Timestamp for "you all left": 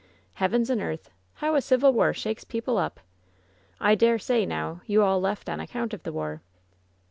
4.87-5.47